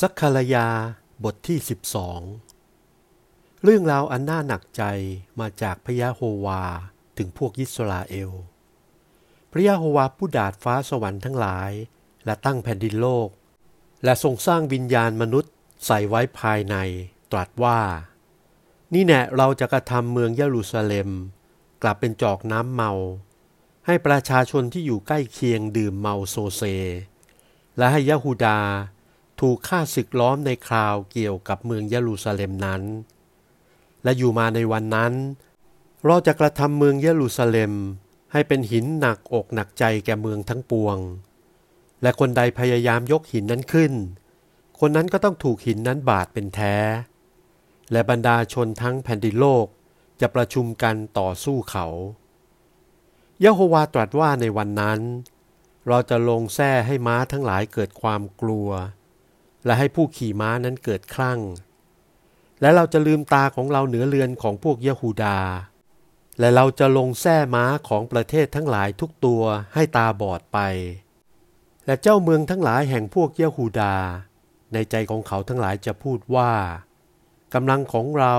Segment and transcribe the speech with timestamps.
[0.00, 0.68] สักคารยา
[1.24, 1.58] บทที่
[2.40, 4.82] 12 เรื่องราวอันน่าหนักใจ
[5.40, 6.62] มาจากพระยะโฮวา
[7.18, 8.30] ถึงพวกยิสราเอล
[9.52, 11.72] พระยะโฮวาผู้ดาดฟ้าสวรรค์ทั้งหลาย
[12.24, 13.28] และตั้งแผ่นดินโลก
[14.04, 15.52] และทรงสร้างวิญญาณมนุษย์
[15.86, 16.76] ใส่ไว้ภายใน
[17.32, 17.80] ตรัสว่า
[18.94, 21.10] นี่แน่เราจะกระทำเมืองเยรูซาเล็ม
[21.82, 22.92] กลับเป็นจอกน้ำเมา
[23.86, 26.62] ให้ประชาชนที่อยู่ใกล้เคียงดื่มเมาโซเซ
[27.76, 28.58] และให้ยะฮูดา
[29.40, 32.82] ถูกฆ่าศึกล้อมในคราวเกี่ยวกับเมืองเยรูซาเล็มนั้น
[34.04, 35.12] และอยู่มาในวันนั้น
[36.04, 37.72] เราจะกระทำเมืองเยรูซาเล็ม
[38.32, 40.98] ให้เป็นหินหนักอกหนักใจแก่เมืองทั้งปวง
[42.02, 43.92] และคนใดพยายามยกหินนั้นขึ้น
[44.80, 46.76] คนนั้นก็ต้องถูกหินนั้นบาดเป็นแท้
[47.92, 49.66] และบรรดาชนทั้งแผ่นดินโลก
[50.20, 51.86] จะประชุมกันต่อสู้เขา
[53.44, 55.00] ยะโฮวาตรัสว่าในวันนั้น
[55.88, 58.68] เราจะลงแท้ให้ม้าทั้งหลายเกิดความกลัว
[59.64, 61.40] และให้ผู้ขี่ม้านั้นเกิดคลั่ง
[62.60, 65.38] และเราจะลืมตาของเราเหนือเรือนของพวกเยะฮูดา
[66.38, 69.42] และเราจะลงแส้ม้าของประเทศทั้งหลายทุกตัว
[69.74, 70.58] ให้ตาบอดไป
[71.86, 73.96] และเจ้าเมืองทั้งหลายแห่งพวกเยะฮูดา
[74.72, 76.52] ในใจของเขาทั้งหลายจะพูดว่า
[77.54, 78.34] กำลังของเรา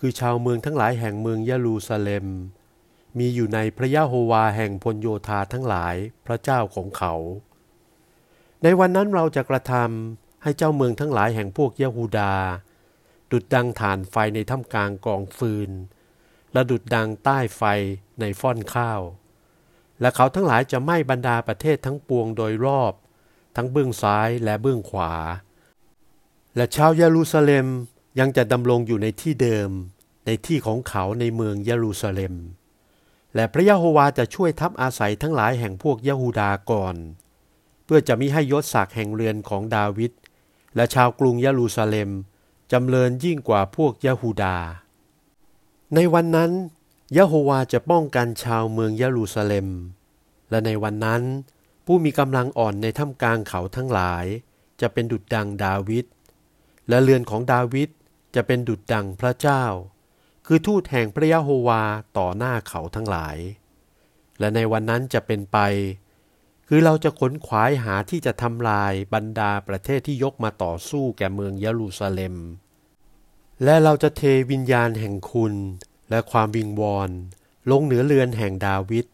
[0.00, 2.26] คือชาวเมืองทั้งหลายแห่งเมืองเยรูซาเล็ม
[3.18, 5.94] มีอยู่ในพระยะโฮวาแห่งพลโยธาทั้งหลาย
[6.26, 7.14] พระเจ้าของเขา
[8.62, 12.34] ในวันนั้นเราจะกระทำ ให้เจ้าเมืองทั้งหลายแห่งพวกยะฮูดา
[13.30, 15.70] ดุดดังฐานไฟในถ้ำกลางกองฟืน
[16.52, 17.62] และดุดดังใต้ไฟ
[18.20, 19.00] ในฟ่อนข้าว
[20.00, 22.92] และเขาทั้งหลายจะไหม้บรรดาประเทศทั้งปวงโดยรอบ
[23.56, 25.12] ทั้งเบื้องซ้ายและเบื้องขวา
[26.56, 27.66] และชาวเยรูซาเล็ม
[28.18, 29.70] ยังจะดำรงอยู่ในที่เดิม
[30.26, 32.34] ในที่ของเขาในเมืองเยรูซาเล็ม
[33.34, 36.96] และพระยะโฮวาจะช่วยทัพอาศัยทั้งหลายแห่งพวกยะฮูดาก่อน
[37.84, 40.12] เพื่อจะมิให้ยศศักดิ์แห่งเรือนของดาวิด
[40.76, 42.10] และชาวกรุงเยรูซาเล็ม
[42.72, 44.56] จำเริญยิ่งกว่าพวกยะฮูดา
[45.94, 46.52] ในวันนั้น
[47.16, 49.68] ยะโฮวาจะป้องกันชาวเมืองเยรูซาเล็ม
[50.50, 51.22] และในวันนั้น
[51.86, 54.24] ผู้มีกำลังอ่อนในถ้ำกลางเขาทั้งหลาย
[54.80, 56.04] จะเป็นดุจดังดาวิด
[56.88, 57.88] และเรือนของดาวิด
[58.34, 59.64] จะเป็นดุจดังพระเจ้า
[60.46, 61.82] คือทูตแห่งพระยะโฮวา
[62.18, 63.36] ต่อหน้าเขาทั้งหลาย
[64.38, 65.58] และในวันนั้นจะเป็นไป
[66.72, 72.34] คือเราจะขนขวายหาที่จะทำลายบรรดาประเทศที่ยกมาต่อสู้แก่เมืองเยรูซาเล็ม
[73.64, 75.54] และเราจะเทวิญญาณแห่งคุณ
[76.10, 77.10] และความวิงวอน
[77.70, 79.06] ลงเหนือเรือนแห่งดาวิด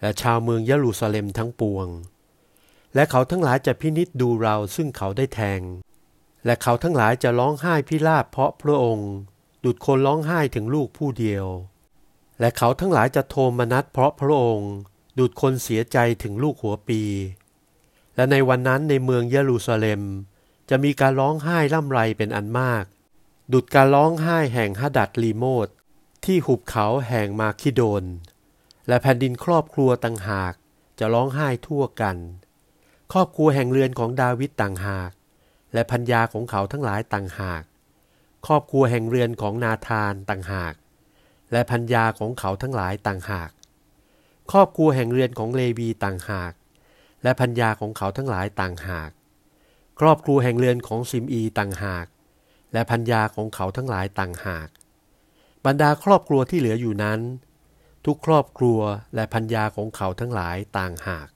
[0.00, 1.86] และชาวเมืองเยรูซาเล็มทั้งปวง
[2.94, 5.60] และเขาทั้งหลายจะพินิษดูเราซึ่งเขาได้แทง
[6.44, 9.10] และเขาทั้งหลายจะร้องไห้พิราบเพราะพระองค์
[9.64, 11.46] ดุดคนร้องไห้ถึงลูกผู้เดียว
[12.40, 14.72] และเขาทั้งหลายจะโทมนัสเพราะพระองค์
[15.18, 17.02] ดูดคนเสียใจถึงลูกหัวปี
[18.16, 20.02] และในวันนั้นในเมืองเยรูซาเล็ม
[20.70, 22.84] จะมีการร้องไห้ร่ำไรเป็นอันมาก
[23.52, 25.68] ดุดการร้องไห้แห่งฮัดัดลีโมด
[26.24, 28.04] ที่หุบเขาแห่งมาคิโดน
[28.88, 30.54] และแผ่นดินครอบครัวต่างหาก
[30.98, 32.16] จะร้องไห้ทั่วกัน
[33.12, 35.10] ครอบครัวแห่งเรือนของดาวิดต่างหาก
[35.72, 37.62] และพัญญาของเขาทั้งหลายต่างหาก
[38.46, 40.74] ครอบครัวแห่งเรือนของนาธานต่างหาก
[41.52, 43.50] และพัญญาของเขาทั้งหลายต่างหาก
[44.52, 46.52] ครอบครัวแห่งเรือนของเลวีต่างหาก
[47.22, 49.10] และพัญญาของเขาทั้งหลายต่างหาก
[50.00, 52.06] ครอบครัวแห่งเรือนของซิมอีต่างหาก
[52.72, 54.68] และพัญญาของเขาทั้งหลายต่างหาก
[55.66, 57.20] บรรดาครอบครัวที่เหลืออยู่นั้น
[58.06, 58.80] ทุกครอบครัว
[59.14, 61.28] และพัญญาของเขาทั้งหลายต่างหาก